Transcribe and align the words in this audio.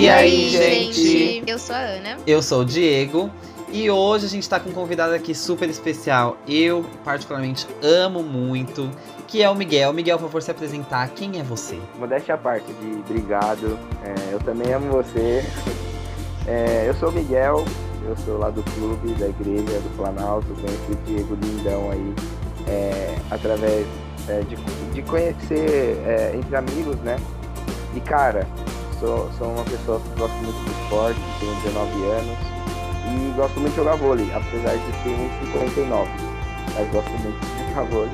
E, 0.00 0.04
e 0.04 0.08
aí, 0.08 0.48
gente? 0.48 0.94
gente? 0.94 1.50
Eu 1.50 1.58
sou 1.58 1.76
a 1.76 1.78
Ana. 1.78 2.16
Eu 2.26 2.40
sou 2.40 2.62
o 2.62 2.64
Diego. 2.64 3.30
E 3.70 3.90
hoje 3.90 4.24
a 4.24 4.28
gente 4.30 4.48
tá 4.48 4.58
com 4.58 4.70
um 4.70 4.72
convidado 4.72 5.12
aqui 5.12 5.34
super 5.34 5.68
especial. 5.68 6.38
Eu, 6.48 6.86
particularmente, 7.04 7.66
amo 7.82 8.22
muito. 8.22 8.90
Que 9.28 9.42
é 9.42 9.50
o 9.50 9.54
Miguel. 9.54 9.92
Miguel, 9.92 10.16
por 10.16 10.24
favor, 10.24 10.40
se 10.40 10.50
apresentar. 10.50 11.06
Quem 11.10 11.38
é 11.38 11.42
você? 11.42 11.78
Modéstia 11.98 12.34
à 12.34 12.38
parte 12.38 12.72
de 12.72 12.92
obrigado. 13.00 13.78
É, 14.02 14.32
eu 14.32 14.40
também 14.40 14.72
amo 14.72 14.90
você. 14.90 15.44
É, 16.46 16.86
eu 16.88 16.94
sou 16.94 17.10
o 17.10 17.12
Miguel. 17.12 17.62
Eu 18.08 18.16
sou 18.24 18.38
lá 18.38 18.48
do 18.48 18.62
clube, 18.72 19.12
da 19.16 19.28
igreja 19.28 19.80
do 19.80 19.96
Planalto. 19.98 20.46
Conheci 20.54 20.92
o 20.92 20.96
Diego 21.04 21.38
Lindão 21.42 21.90
aí 21.90 22.14
é, 22.66 23.16
através 23.30 23.86
é, 24.26 24.40
de, 24.40 24.56
de 24.94 25.02
conhecer 25.02 25.98
é, 26.06 26.32
entre 26.34 26.56
amigos, 26.56 26.96
né? 27.00 27.18
E 27.94 28.00
cara, 28.00 28.46
sou, 29.00 29.30
sou 29.38 29.48
uma 29.48 29.64
pessoa 29.64 30.00
que 30.00 30.20
gosta 30.20 30.36
muito 30.36 30.64
de 30.64 30.82
esporte, 30.82 31.20
tenho 31.40 31.54
19 31.62 32.04
anos 32.04 32.38
e 33.06 33.32
gosto 33.34 33.58
muito 33.58 33.70
de 33.70 33.76
jogar 33.76 33.96
vôlei, 33.96 34.30
apesar 34.32 34.76
de 34.76 34.92
ter 35.02 35.16
59. 35.46 36.08
Mas 36.74 36.90
gosto 36.90 37.10
muito 37.10 37.40
de 37.40 37.68
jogar 37.70 37.82
vôlei. 37.84 38.12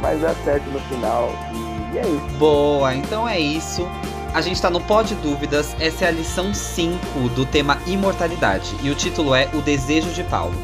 Mas 0.00 0.20
dá 0.20 0.34
certo 0.44 0.64
no 0.70 0.78
final 0.80 1.30
e, 1.52 1.98
é 1.98 2.02
isso. 2.02 2.38
Boa, 2.38 2.94
então 2.94 3.28
é 3.28 3.40
isso. 3.40 3.88
A 4.34 4.42
gente 4.42 4.56
está 4.56 4.68
no 4.68 4.80
Pod 4.82 5.14
Dúvidas, 5.16 5.74
essa 5.80 6.04
é 6.04 6.08
a 6.08 6.10
lição 6.10 6.52
5 6.52 6.98
do 7.30 7.46
tema 7.46 7.78
imortalidade 7.86 8.76
e 8.82 8.90
o 8.90 8.94
título 8.94 9.34
é 9.34 9.48
O 9.54 9.62
Desejo 9.62 10.10
de 10.10 10.22
Paulo. 10.24 10.54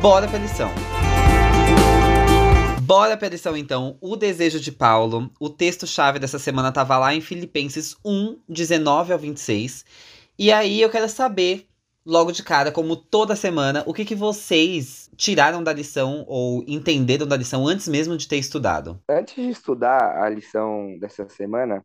Bora 0.00 0.28
pra 0.28 0.38
lição! 0.38 0.70
Bora 2.90 3.16
pra 3.16 3.28
lição 3.28 3.56
então. 3.56 3.96
O 4.00 4.16
desejo 4.16 4.58
de 4.58 4.72
Paulo. 4.72 5.30
O 5.38 5.48
texto-chave 5.48 6.18
dessa 6.18 6.40
semana 6.40 6.72
tava 6.72 6.98
lá 6.98 7.14
em 7.14 7.20
Filipenses 7.20 7.96
1, 8.04 8.40
19 8.48 9.12
ao 9.12 9.18
26. 9.20 9.84
E 10.36 10.50
aí 10.50 10.82
eu 10.82 10.90
quero 10.90 11.08
saber, 11.08 11.68
logo 12.04 12.32
de 12.32 12.42
cara, 12.42 12.72
como 12.72 12.96
toda 12.96 13.36
semana, 13.36 13.84
o 13.86 13.94
que, 13.94 14.04
que 14.04 14.16
vocês 14.16 15.08
tiraram 15.16 15.62
da 15.62 15.72
lição 15.72 16.24
ou 16.26 16.64
entenderam 16.66 17.28
da 17.28 17.36
lição 17.36 17.64
antes 17.64 17.86
mesmo 17.86 18.16
de 18.16 18.26
ter 18.26 18.38
estudado? 18.38 19.00
Antes 19.08 19.36
de 19.36 19.50
estudar 19.50 20.20
a 20.20 20.28
lição 20.28 20.98
dessa 20.98 21.28
semana, 21.28 21.84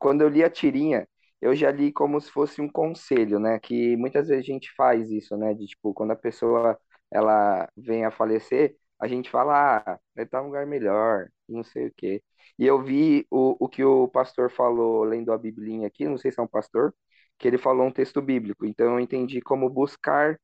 quando 0.00 0.22
eu 0.22 0.28
li 0.28 0.42
a 0.42 0.50
tirinha, 0.50 1.06
eu 1.40 1.54
já 1.54 1.70
li 1.70 1.92
como 1.92 2.20
se 2.20 2.32
fosse 2.32 2.60
um 2.60 2.68
conselho, 2.68 3.38
né? 3.38 3.60
Que 3.60 3.96
muitas 3.96 4.26
vezes 4.26 4.42
a 4.42 4.52
gente 4.52 4.72
faz 4.74 5.08
isso, 5.08 5.36
né? 5.36 5.54
De 5.54 5.68
tipo, 5.68 5.94
quando 5.94 6.10
a 6.10 6.16
pessoa 6.16 6.76
ela 7.12 7.68
vem 7.76 8.04
a 8.04 8.10
falecer, 8.10 8.74
a 9.02 9.08
gente 9.08 9.28
fala, 9.28 9.78
ah, 9.78 9.98
vai 10.14 10.24
estar 10.24 10.40
um 10.42 10.46
lugar 10.46 10.64
melhor, 10.64 11.28
não 11.48 11.64
sei 11.64 11.88
o 11.88 11.94
quê. 11.96 12.22
E 12.58 12.64
eu 12.64 12.80
vi 12.80 13.26
o, 13.30 13.56
o 13.58 13.68
que 13.68 13.82
o 13.84 14.06
pastor 14.06 14.48
falou 14.48 15.02
lendo 15.02 15.32
a 15.32 15.38
Biblinha 15.38 15.88
aqui, 15.88 16.06
não 16.08 16.16
sei 16.16 16.30
se 16.30 16.38
é 16.38 16.42
um 16.42 16.46
pastor, 16.46 16.94
que 17.36 17.48
ele 17.48 17.58
falou 17.58 17.86
um 17.86 17.90
texto 17.92 18.22
bíblico. 18.22 18.64
Então 18.64 18.92
eu 18.94 19.00
entendi 19.00 19.40
como 19.40 19.68
buscar 19.68 20.38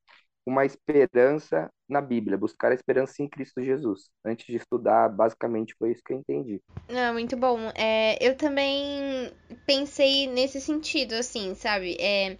uma 0.44 0.64
esperança 0.64 1.70
na 1.88 2.00
Bíblia, 2.00 2.36
buscar 2.36 2.72
a 2.72 2.74
esperança 2.74 3.22
em 3.22 3.28
Cristo 3.28 3.62
Jesus. 3.62 4.10
Antes 4.24 4.46
de 4.46 4.56
estudar, 4.56 5.08
basicamente 5.08 5.74
foi 5.78 5.92
isso 5.92 6.02
que 6.04 6.12
eu 6.12 6.18
entendi. 6.18 6.60
Não, 6.88 7.12
muito 7.12 7.36
bom. 7.36 7.70
É, 7.76 8.18
eu 8.20 8.36
também 8.36 9.30
pensei 9.66 10.26
nesse 10.26 10.60
sentido, 10.60 11.12
assim, 11.12 11.54
sabe? 11.54 11.96
É, 12.00 12.36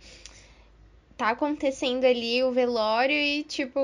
tá 1.16 1.30
acontecendo 1.30 2.04
ali 2.04 2.42
o 2.42 2.50
velório 2.50 3.14
e, 3.14 3.44
tipo, 3.44 3.80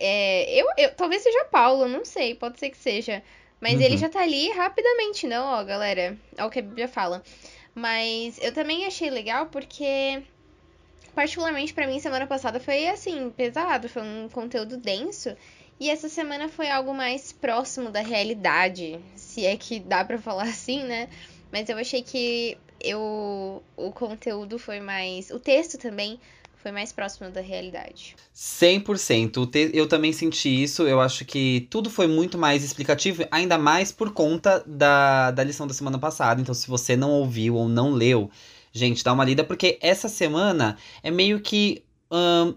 é, 0.00 0.60
eu, 0.60 0.66
eu, 0.76 0.94
talvez 0.94 1.22
seja 1.22 1.44
Paulo, 1.46 1.88
não 1.88 2.04
sei, 2.04 2.34
pode 2.34 2.58
ser 2.58 2.70
que 2.70 2.76
seja. 2.76 3.22
Mas 3.60 3.74
uhum. 3.74 3.82
ele 3.82 3.96
já 3.96 4.08
tá 4.08 4.20
ali 4.20 4.50
rapidamente, 4.50 5.26
não, 5.26 5.46
ó, 5.46 5.64
galera. 5.64 6.16
É 6.36 6.44
o 6.44 6.50
que 6.50 6.60
a 6.60 6.62
Bíblia 6.62 6.88
fala. 6.88 7.22
Mas 7.74 8.38
eu 8.40 8.52
também 8.52 8.86
achei 8.86 9.10
legal 9.10 9.46
porque, 9.46 10.22
particularmente 11.14 11.74
para 11.74 11.86
mim, 11.86 12.00
semana 12.00 12.26
passada 12.26 12.60
foi 12.60 12.88
assim, 12.88 13.30
pesado, 13.30 13.88
foi 13.88 14.02
um 14.02 14.28
conteúdo 14.28 14.76
denso. 14.76 15.36
E 15.80 15.90
essa 15.90 16.08
semana 16.08 16.48
foi 16.48 16.68
algo 16.68 16.92
mais 16.92 17.32
próximo 17.32 17.90
da 17.90 18.00
realidade, 18.00 18.98
se 19.14 19.46
é 19.46 19.56
que 19.56 19.78
dá 19.78 20.04
para 20.04 20.18
falar 20.18 20.44
assim, 20.50 20.82
né? 20.84 21.08
Mas 21.52 21.68
eu 21.68 21.78
achei 21.78 22.02
que 22.02 22.58
eu, 22.80 23.62
o 23.76 23.92
conteúdo 23.92 24.58
foi 24.58 24.80
mais. 24.80 25.30
O 25.30 25.38
texto 25.38 25.78
também 25.78 26.20
foi 26.62 26.72
mais 26.72 26.92
próximo 26.92 27.30
da 27.30 27.40
realidade. 27.40 28.16
100%. 28.34 29.70
Eu 29.72 29.86
também 29.86 30.12
senti 30.12 30.62
isso. 30.62 30.82
Eu 30.82 31.00
acho 31.00 31.24
que 31.24 31.66
tudo 31.70 31.88
foi 31.88 32.06
muito 32.06 32.36
mais 32.36 32.64
explicativo, 32.64 33.24
ainda 33.30 33.56
mais 33.56 33.92
por 33.92 34.12
conta 34.12 34.62
da, 34.66 35.30
da 35.30 35.44
lição 35.44 35.66
da 35.66 35.74
semana 35.74 35.98
passada. 35.98 36.40
Então, 36.40 36.54
se 36.54 36.68
você 36.68 36.96
não 36.96 37.10
ouviu 37.10 37.54
ou 37.54 37.68
não 37.68 37.92
leu, 37.92 38.30
gente, 38.72 39.04
dá 39.04 39.12
uma 39.12 39.24
lida, 39.24 39.44
porque 39.44 39.78
essa 39.80 40.08
semana 40.08 40.76
é 41.02 41.10
meio 41.10 41.40
que 41.40 41.82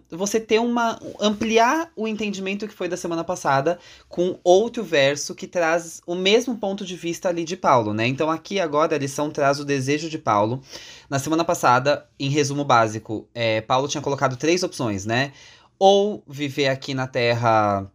você 0.10 0.40
ter 0.40 0.60
uma. 0.60 0.98
ampliar 1.20 1.92
o 1.96 2.08
entendimento 2.08 2.68
que 2.68 2.74
foi 2.74 2.88
da 2.88 2.96
semana 2.96 3.24
passada 3.24 3.78
com 4.08 4.40
outro 4.44 4.84
verso 4.84 5.36
que 5.36 5.46
traz 5.46 6.02
o 6.08 6.16
mesmo 6.16 6.58
ponto 6.58 6.86
de 6.86 6.96
vista 6.96 7.28
ali 7.28 7.44
de 7.44 7.58
Paulo, 7.58 7.94
né? 7.94 8.08
Então 8.08 8.30
aqui 8.32 8.60
agora 8.60 8.96
a 8.96 9.00
lição 9.00 9.30
traz 9.30 9.60
o 9.60 9.66
desejo 9.66 10.10
de 10.10 10.18
Paulo. 10.18 10.62
Na 11.10 11.20
semana 11.20 11.44
passada, 11.44 12.08
em 12.18 12.30
resumo 12.30 12.64
básico, 12.64 13.28
é, 13.34 13.60
Paulo 13.62 13.88
tinha 13.88 14.02
colocado 14.02 14.38
três 14.38 14.64
opções, 14.64 15.06
né? 15.06 15.34
Ou 15.78 16.24
viver 16.28 16.68
aqui 16.68 16.94
na 16.94 17.08
terra. 17.08 17.92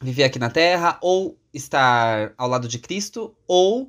Viver 0.00 0.24
aqui 0.24 0.38
na 0.38 0.50
terra, 0.50 0.98
ou 1.00 1.38
estar 1.54 2.32
ao 2.36 2.48
lado 2.48 2.66
de 2.66 2.80
Cristo, 2.80 3.32
ou 3.46 3.88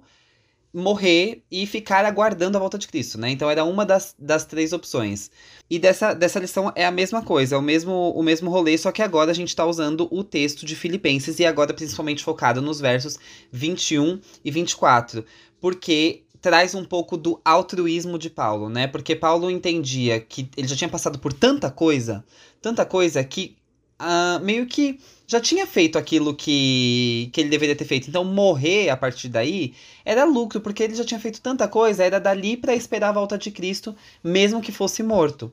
morrer 0.73 1.43
e 1.51 1.67
ficar 1.67 2.03
aguardando 2.03 2.57
a 2.57 2.59
volta 2.59 2.77
de 2.77 2.87
Cristo, 2.87 3.19
né? 3.19 3.29
Então 3.29 3.49
era 3.49 3.63
uma 3.63 3.85
das, 3.85 4.15
das 4.17 4.43
três 4.43 4.73
opções. 4.73 5.29
E 5.69 5.77
dessa, 5.77 6.13
dessa 6.13 6.39
lição 6.39 6.71
é 6.75 6.85
a 6.85 6.91
mesma 6.91 7.21
coisa, 7.21 7.55
é 7.55 7.57
o 7.57 7.61
mesmo, 7.61 8.11
o 8.11 8.23
mesmo 8.23 8.49
rolê, 8.49 8.77
só 8.77 8.91
que 8.91 9.01
agora 9.01 9.31
a 9.31 9.33
gente 9.35 9.49
está 9.49 9.65
usando 9.65 10.07
o 10.11 10.23
texto 10.23 10.65
de 10.65 10.75
Filipenses 10.75 11.39
e 11.39 11.45
agora 11.45 11.73
principalmente 11.73 12.23
focado 12.23 12.61
nos 12.61 12.79
versos 12.79 13.19
21 13.51 14.19
e 14.43 14.49
24, 14.49 15.23
porque 15.61 16.23
traz 16.41 16.75
um 16.75 16.83
pouco 16.83 17.15
do 17.15 17.39
altruísmo 17.45 18.17
de 18.17 18.29
Paulo, 18.29 18.67
né? 18.67 18.87
Porque 18.87 19.15
Paulo 19.15 19.49
entendia 19.49 20.19
que 20.19 20.49
ele 20.57 20.67
já 20.67 20.75
tinha 20.75 20.89
passado 20.89 21.19
por 21.19 21.31
tanta 21.31 21.71
coisa, 21.71 22.25
tanta 22.61 22.85
coisa 22.85 23.23
que 23.23 23.55
uh, 24.03 24.43
meio 24.43 24.65
que 24.65 24.99
já 25.25 25.39
tinha 25.39 25.65
feito 25.65 25.97
aquilo 25.97 26.35
que, 26.35 27.29
que 27.33 27.41
ele 27.41 27.49
deveria 27.49 27.75
ter 27.75 27.85
feito. 27.85 28.09
Então, 28.09 28.23
morrer 28.23 28.89
a 28.89 28.97
partir 28.97 29.29
daí 29.29 29.73
era 30.05 30.25
lucro, 30.25 30.61
porque 30.61 30.83
ele 30.83 30.95
já 30.95 31.03
tinha 31.03 31.19
feito 31.19 31.41
tanta 31.41 31.67
coisa, 31.67 32.03
era 32.03 32.19
dali 32.19 32.57
para 32.57 32.75
esperar 32.75 33.09
a 33.09 33.13
volta 33.13 33.37
de 33.37 33.49
Cristo, 33.51 33.95
mesmo 34.23 34.61
que 34.61 34.71
fosse 34.71 35.01
morto. 35.01 35.51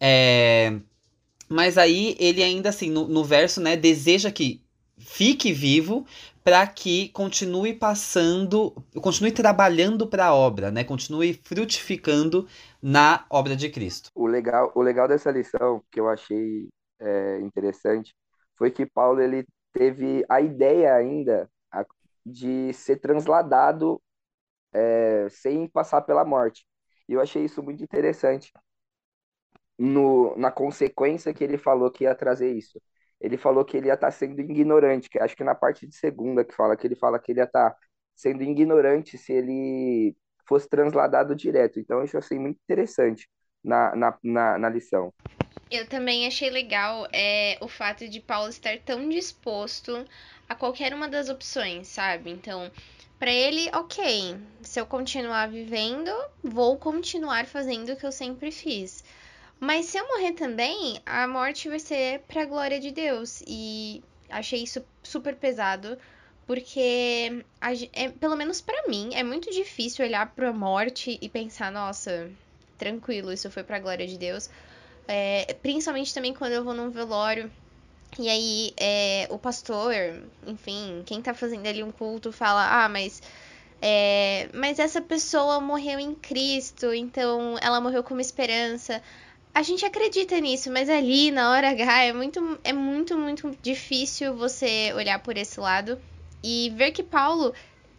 É... 0.00 0.78
Mas 1.48 1.78
aí 1.78 2.16
ele 2.18 2.42
ainda 2.42 2.68
assim, 2.68 2.90
no, 2.90 3.08
no 3.08 3.24
verso, 3.24 3.60
né, 3.60 3.76
deseja 3.76 4.30
que 4.30 4.62
fique 4.98 5.52
vivo 5.52 6.06
para 6.44 6.66
que 6.66 7.08
continue 7.10 7.74
passando, 7.74 8.74
continue 9.02 9.32
trabalhando 9.32 10.06
para 10.06 10.26
a 10.26 10.34
obra, 10.34 10.70
né? 10.70 10.82
Continue 10.82 11.38
frutificando 11.44 12.46
na 12.80 13.24
obra 13.28 13.54
de 13.54 13.68
Cristo. 13.68 14.10
O 14.14 14.26
legal, 14.26 14.72
o 14.74 14.80
legal 14.80 15.06
dessa 15.06 15.30
lição 15.30 15.82
que 15.90 16.00
eu 16.00 16.08
achei 16.08 16.68
é, 17.00 17.40
interessante 17.40 18.14
foi 18.56 18.70
que 18.70 18.86
Paulo 18.86 19.20
ele 19.20 19.46
teve 19.72 20.24
a 20.28 20.40
ideia 20.40 20.94
ainda 20.94 21.50
de 22.24 22.72
ser 22.74 22.96
transladado 22.96 24.00
é, 24.72 25.28
sem 25.30 25.66
passar 25.68 26.02
pela 26.02 26.24
morte. 26.24 26.66
E 27.08 27.14
eu 27.14 27.20
achei 27.20 27.44
isso 27.44 27.62
muito 27.62 27.82
interessante 27.82 28.52
no, 29.78 30.36
na 30.36 30.50
consequência 30.50 31.32
que 31.32 31.42
ele 31.44 31.56
falou 31.56 31.90
que 31.90 32.04
ia 32.04 32.14
trazer 32.14 32.52
isso. 32.52 32.80
Ele 33.20 33.36
falou 33.36 33.64
que 33.64 33.76
ele 33.76 33.88
ia 33.88 33.94
estar 33.94 34.08
tá 34.08 34.10
sendo 34.12 34.40
ignorante, 34.40 35.08
que 35.08 35.18
acho 35.18 35.36
que 35.36 35.44
na 35.44 35.54
parte 35.54 35.86
de 35.86 35.96
segunda 35.96 36.44
que 36.44 36.54
fala 36.54 36.76
que 36.76 36.86
ele 36.86 36.96
fala 36.96 37.18
que 37.18 37.32
ele 37.32 37.40
ia 37.40 37.44
estar 37.44 37.70
tá 37.70 37.76
sendo 38.14 38.42
ignorante 38.42 39.16
se 39.16 39.32
ele 39.32 40.16
fosse 40.46 40.68
transladado 40.68 41.34
direto. 41.34 41.80
Então 41.80 42.04
eu 42.04 42.18
achei 42.18 42.38
muito 42.38 42.58
interessante 42.62 43.28
na, 43.62 43.94
na, 43.96 44.18
na, 44.22 44.58
na 44.58 44.68
lição. 44.68 45.12
Eu 45.70 45.86
também 45.86 46.26
achei 46.26 46.48
legal 46.48 47.06
é, 47.12 47.58
o 47.60 47.68
fato 47.68 48.08
de 48.08 48.20
Paulo 48.20 48.48
estar 48.48 48.78
tão 48.78 49.08
disposto 49.08 50.06
a 50.48 50.54
qualquer 50.54 50.94
uma 50.94 51.08
das 51.08 51.28
opções, 51.28 51.88
sabe? 51.88 52.30
Então, 52.30 52.70
para 53.18 53.30
ele, 53.30 53.68
ok, 53.74 54.36
se 54.62 54.80
eu 54.80 54.86
continuar 54.86 55.48
vivendo, 55.48 56.10
vou 56.42 56.78
continuar 56.78 57.46
fazendo 57.46 57.92
o 57.92 57.96
que 57.96 58.06
eu 58.06 58.12
sempre 58.12 58.50
fiz. 58.50 59.04
Mas 59.60 59.86
se 59.86 59.98
eu 59.98 60.06
morrer 60.06 60.32
também, 60.32 61.00
a 61.04 61.26
morte 61.26 61.68
vai 61.68 61.78
ser 61.80 62.20
pra 62.20 62.46
glória 62.46 62.80
de 62.80 62.90
Deus. 62.90 63.42
E 63.46 64.02
achei 64.30 64.62
isso 64.62 64.82
super 65.02 65.34
pesado, 65.36 65.98
porque, 66.46 67.44
é, 67.92 68.08
pelo 68.08 68.36
menos 68.36 68.60
para 68.62 68.88
mim, 68.88 69.10
é 69.14 69.22
muito 69.22 69.50
difícil 69.50 70.06
olhar 70.06 70.32
pra 70.34 70.52
morte 70.52 71.18
e 71.20 71.28
pensar, 71.28 71.70
nossa, 71.70 72.30
tranquilo, 72.78 73.32
isso 73.32 73.50
foi 73.50 73.64
pra 73.64 73.80
glória 73.80 74.06
de 74.06 74.16
Deus. 74.16 74.48
É, 75.08 75.54
principalmente 75.62 76.14
também 76.14 76.34
quando 76.34 76.52
eu 76.52 76.64
vou 76.64 76.74
num 76.74 76.90
velório. 76.90 77.52
E 78.18 78.28
aí 78.28 78.74
é, 78.78 79.28
o 79.30 79.38
pastor, 79.38 79.94
enfim, 80.46 81.02
quem 81.06 81.22
tá 81.22 81.34
fazendo 81.34 81.66
ali 81.66 81.82
um 81.82 81.92
culto 81.92 82.32
fala, 82.32 82.84
ah, 82.84 82.88
mas 82.88 83.22
É, 83.82 84.50
mas 84.54 84.78
essa 84.78 85.00
pessoa 85.02 85.60
morreu 85.60 86.00
em 86.00 86.14
Cristo, 86.14 86.92
então 86.94 87.56
ela 87.62 87.80
morreu 87.80 88.02
com 88.04 88.14
uma 88.14 88.22
esperança. 88.22 89.02
A 89.54 89.62
gente 89.62 89.84
acredita 89.84 90.40
nisso, 90.40 90.70
mas 90.72 90.88
ali 90.90 91.30
na 91.30 91.52
hora 91.52 91.70
H 91.70 92.04
é 92.04 92.12
muito, 92.12 92.60
é 92.64 92.72
muito, 92.72 93.18
muito 93.18 93.56
difícil 93.62 94.36
você 94.36 94.92
olhar 94.94 95.20
por 95.20 95.36
esse 95.36 95.60
lado 95.60 96.00
e 96.42 96.70
ver 96.76 96.92
que 96.92 97.02
Paulo, 97.02 97.54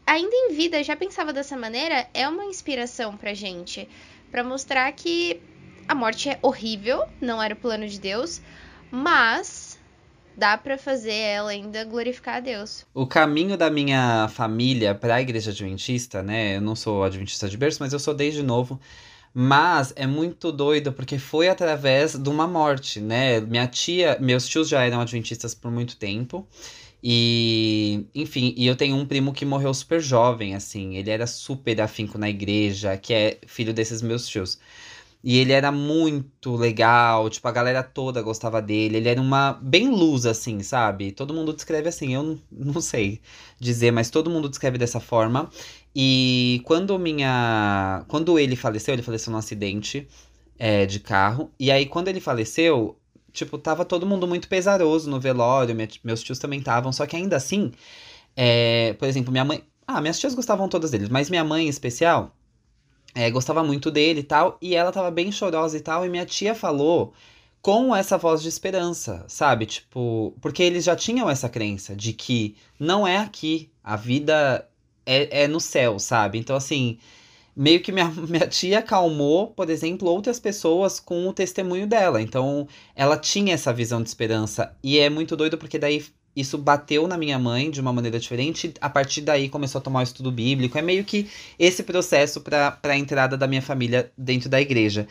ainda 0.05 0.35
em 0.35 0.53
vida, 0.53 0.83
já 0.83 0.95
pensava 0.95 1.33
dessa 1.33 1.57
maneira, 1.57 2.09
é 2.13 2.27
uma 2.27 2.45
inspiração 2.45 3.17
pra 3.17 3.33
gente, 3.33 3.89
para 4.31 4.43
mostrar 4.43 4.91
que 4.93 5.41
a 5.89 5.95
morte 5.95 6.29
é 6.29 6.37
horrível, 6.43 7.03
não 7.19 7.41
era 7.41 7.55
o 7.55 7.57
plano 7.57 7.87
de 7.87 7.99
Deus, 7.99 8.39
mas 8.91 9.79
dá 10.37 10.55
para 10.55 10.77
fazer 10.77 11.11
ela 11.11 11.49
ainda 11.49 11.83
glorificar 11.83 12.35
a 12.35 12.39
Deus. 12.39 12.85
O 12.93 13.07
caminho 13.07 13.57
da 13.57 13.71
minha 13.71 14.29
família 14.29 14.93
para 14.93 15.15
a 15.15 15.21
igreja 15.21 15.49
adventista, 15.49 16.21
né? 16.21 16.57
Eu 16.57 16.61
não 16.61 16.75
sou 16.75 17.03
adventista 17.03 17.49
de 17.49 17.57
berço, 17.57 17.79
mas 17.81 17.91
eu 17.91 17.97
sou 17.97 18.13
desde 18.13 18.43
novo. 18.43 18.79
Mas 19.33 19.91
é 19.95 20.05
muito 20.05 20.51
doido 20.51 20.93
porque 20.93 21.17
foi 21.17 21.49
através 21.49 22.13
de 22.13 22.29
uma 22.29 22.47
morte, 22.47 22.99
né? 22.99 23.39
Minha 23.41 23.65
tia, 23.65 24.15
meus 24.21 24.47
tios 24.47 24.69
já 24.69 24.83
eram 24.83 25.01
adventistas 25.01 25.55
por 25.55 25.71
muito 25.71 25.97
tempo. 25.97 26.47
E, 27.03 28.05
enfim, 28.13 28.53
e 28.55 28.67
eu 28.67 28.75
tenho 28.75 28.95
um 28.95 29.07
primo 29.07 29.33
que 29.33 29.43
morreu 29.43 29.73
super 29.73 29.99
jovem, 29.99 30.53
assim. 30.53 30.97
Ele 30.97 31.09
era 31.09 31.25
super 31.25 31.81
afinco 31.81 32.17
na 32.19 32.29
igreja, 32.29 32.95
que 32.95 33.11
é 33.11 33.39
filho 33.47 33.73
desses 33.73 34.03
meus 34.03 34.27
tios. 34.27 34.59
E 35.21 35.37
ele 35.37 35.51
era 35.51 35.69
muito 35.71 36.55
legal, 36.55 37.29
tipo, 37.29 37.45
a 37.47 37.51
galera 37.51 37.83
toda 37.83 38.21
gostava 38.21 38.61
dele. 38.61 38.97
Ele 38.97 39.09
era 39.09 39.21
uma 39.21 39.53
bem 39.53 39.89
luz, 39.89 40.25
assim, 40.25 40.61
sabe? 40.63 41.11
Todo 41.11 41.33
mundo 41.33 41.53
descreve 41.53 41.89
assim, 41.89 42.13
eu 42.15 42.39
não, 42.51 42.79
sei 42.81 43.21
dizer, 43.59 43.91
mas 43.91 44.09
todo 44.09 44.29
mundo 44.29 44.47
descreve 44.47 44.77
dessa 44.77 44.99
forma. 44.99 45.49
E 45.95 46.61
quando 46.65 46.97
minha. 46.97 48.05
Quando 48.07 48.39
ele 48.39 48.55
faleceu, 48.55 48.93
ele 48.93 49.03
faleceu 49.03 49.31
num 49.31 49.37
acidente 49.39 50.07
é, 50.57 50.85
de 50.85 50.99
carro. 51.01 51.51
E 51.59 51.69
aí, 51.71 51.85
quando 51.85 52.07
ele 52.07 52.21
faleceu, 52.21 52.97
tipo, 53.33 53.57
tava 53.57 53.83
todo 53.85 54.05
mundo 54.05 54.27
muito 54.27 54.47
pesaroso 54.47 55.09
no 55.09 55.19
velório. 55.19 55.75
Minha, 55.75 55.89
meus 56.03 56.23
tios 56.23 56.39
também 56.39 56.59
estavam, 56.59 56.93
só 56.93 57.05
que 57.05 57.15
ainda 57.15 57.35
assim, 57.35 57.71
é, 58.35 58.93
por 58.93 59.07
exemplo, 59.07 59.31
minha 59.31 59.45
mãe. 59.45 59.63
Ah, 59.87 59.99
minhas 60.01 60.19
tias 60.19 60.35
gostavam 60.35 60.69
todas 60.69 60.91
deles, 60.91 61.09
mas 61.09 61.29
minha 61.29 61.43
mãe 61.43 61.65
em 61.65 61.69
especial 61.69 62.35
é, 63.15 63.29
gostava 63.29 63.63
muito 63.63 63.89
dele 63.91 64.21
e 64.21 64.23
tal, 64.23 64.57
e 64.61 64.75
ela 64.75 64.91
tava 64.91 65.11
bem 65.11 65.31
chorosa 65.31 65.77
e 65.77 65.81
tal, 65.81 66.05
e 66.05 66.09
minha 66.09 66.25
tia 66.25 66.53
falou 66.55 67.13
com 67.61 67.95
essa 67.95 68.17
voz 68.17 68.41
de 68.41 68.49
esperança, 68.49 69.25
sabe? 69.27 69.65
Tipo, 69.65 70.33
porque 70.41 70.63
eles 70.63 70.83
já 70.83 70.95
tinham 70.95 71.29
essa 71.29 71.49
crença 71.49 71.95
de 71.95 72.13
que 72.13 72.55
não 72.79 73.05
é 73.07 73.17
aqui, 73.17 73.69
a 73.83 73.95
vida 73.95 74.67
é, 75.05 75.43
é 75.43 75.47
no 75.47 75.59
céu, 75.59 75.99
sabe? 75.99 76.37
Então, 76.37 76.55
assim, 76.55 76.97
meio 77.55 77.81
que 77.81 77.91
minha, 77.91 78.07
minha 78.29 78.47
tia 78.47 78.79
acalmou, 78.79 79.47
por 79.47 79.69
exemplo, 79.69 80.07
outras 80.09 80.39
pessoas 80.39 80.99
com 80.99 81.27
o 81.27 81.33
testemunho 81.33 81.87
dela. 81.87 82.21
Então, 82.21 82.67
ela 82.95 83.17
tinha 83.17 83.53
essa 83.53 83.73
visão 83.73 84.01
de 84.01 84.07
esperança. 84.09 84.75
E 84.83 84.99
é 84.99 85.09
muito 85.09 85.35
doido 85.35 85.57
porque 85.57 85.77
daí 85.77 86.05
isso 86.35 86.57
bateu 86.57 87.07
na 87.07 87.17
minha 87.17 87.37
mãe 87.37 87.69
de 87.69 87.81
uma 87.81 87.91
maneira 87.91 88.19
diferente. 88.19 88.73
A 88.79 88.89
partir 88.89 89.21
daí 89.21 89.49
começou 89.49 89.79
a 89.79 89.81
tomar 89.81 89.99
o 89.99 90.03
estudo 90.03 90.31
bíblico. 90.31 90.77
É 90.77 90.81
meio 90.81 91.03
que 91.03 91.27
esse 91.57 91.83
processo 91.83 92.41
para 92.41 92.79
a 92.81 92.97
entrada 92.97 93.37
da 93.37 93.47
minha 93.47 93.61
família 93.61 94.11
dentro 94.17 94.49
da 94.49 94.61
igreja. 94.61 95.07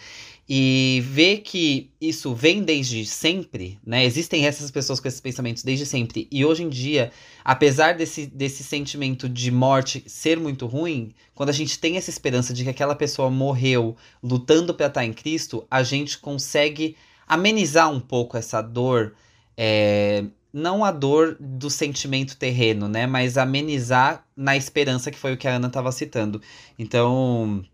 E 0.49 1.03
ver 1.05 1.39
que 1.39 1.91
isso 2.01 2.35
vem 2.35 2.63
desde 2.63 3.05
sempre, 3.05 3.79
né? 3.85 4.03
Existem 4.07 4.47
essas 4.47 4.71
pessoas 4.71 4.99
com 4.99 5.07
esses 5.07 5.21
pensamentos 5.21 5.63
desde 5.63 5.85
sempre. 5.85 6.27
E 6.31 6.43
hoje 6.43 6.63
em 6.63 6.71
dia, 6.71 7.13
apesar 7.45 7.95
desse, 7.95 8.25
desse 8.25 8.65
sentimento 8.65 9.29
de 9.29 9.51
morte 9.51 10.03
ser 10.07 10.41
muito 10.41 10.67
ruim, 10.67 11.13
quando 11.35 11.51
a 11.51 11.53
gente 11.53 11.79
tem 11.79 11.99
essa 11.99 12.09
esperança 12.09 12.55
de 12.55 12.65
que 12.65 12.71
aquela 12.71 12.95
pessoa 12.95 13.29
morreu 13.29 13.95
lutando 14.23 14.73
para 14.73 14.87
estar 14.87 15.05
em 15.05 15.13
Cristo, 15.13 15.67
a 15.71 15.83
gente 15.83 16.17
consegue 16.17 16.97
amenizar 17.27 17.93
um 17.93 18.01
pouco 18.01 18.35
essa 18.39 18.63
dor. 18.63 19.15
É, 19.55 20.25
não 20.59 20.85
a 20.85 20.91
dor 20.91 21.37
do 21.41 21.71
sentimento 21.71 22.37
terreno, 22.37 22.89
né? 22.89 23.07
Mas 23.07 23.39
amenizar 23.39 24.27
na 24.37 24.57
esperança, 24.57 25.11
que 25.11 25.19
foi 25.19 25.35
o 25.35 25.39
que 25.39 25.49
a 25.49 25.55
Ana 25.55 25.69
estava 25.69 25.93
citando. 25.93 26.41
Então, 26.79 27.65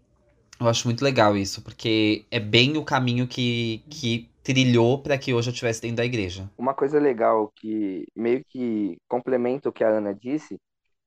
eu 0.60 0.68
acho 0.68 0.86
muito 0.86 1.02
legal 1.04 1.36
isso, 1.36 1.62
porque 1.62 2.24
é 2.30 2.38
bem 2.38 2.76
o 2.76 2.84
caminho 2.84 3.26
que, 3.26 3.82
que 3.90 4.30
trilhou 4.42 5.02
para 5.02 5.18
que 5.18 5.34
hoje 5.34 5.48
eu 5.48 5.52
estivesse 5.52 5.80
dentro 5.82 5.96
da 5.96 6.04
igreja. 6.04 6.50
Uma 6.56 6.74
coisa 6.74 6.98
legal 7.00 7.52
que 7.56 8.06
meio 8.14 8.44
que 8.48 8.96
complementa 9.08 9.68
o 9.68 9.72
que 9.72 9.82
a 9.82 9.88
Ana 9.88 10.14
disse, 10.14 10.60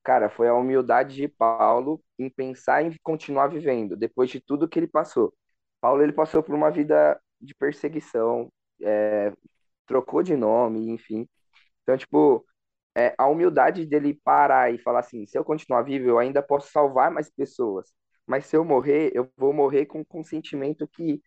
cara, 0.03 0.29
foi 0.29 0.47
a 0.47 0.55
humildade 0.55 1.15
de 1.15 1.27
Paulo 1.27 2.01
em 2.17 2.29
pensar 2.29 2.83
em 2.83 2.95
continuar 3.03 3.47
vivendo 3.47 3.95
depois 3.95 4.29
de 4.29 4.39
tudo 4.39 4.67
que 4.67 4.79
ele 4.79 4.87
passou. 4.87 5.33
Paulo 5.79 6.01
ele 6.01 6.13
passou 6.13 6.41
por 6.41 6.55
uma 6.55 6.71
vida 6.71 7.19
de 7.39 7.53
perseguição, 7.53 8.49
é, 8.81 9.31
trocou 9.85 10.23
de 10.23 10.35
nome, 10.35 10.89
enfim. 10.89 11.27
Então, 11.87 11.97
tipo, 11.97 12.45
é, 12.95 13.15
a 13.17 13.27
humildade 13.27 13.85
dele 13.85 14.19
parar 14.23 14.73
e 14.73 14.77
falar 14.79 14.99
assim: 14.99 15.25
se 15.25 15.37
eu 15.37 15.45
continuar 15.45 15.83
vivo, 15.83 16.07
eu 16.09 16.19
ainda 16.19 16.41
posso 16.43 16.71
salvar 16.71 17.11
mais 17.11 17.29
pessoas. 17.29 17.93
Mas 18.27 18.45
se 18.47 18.57
eu 18.57 18.65
morrer, 18.65 19.11
eu 19.15 19.29
vou 19.37 19.53
morrer 19.53 19.85
com 19.85 20.01
o 20.01 20.05
consentimento 20.05 20.87
que 20.87 21.21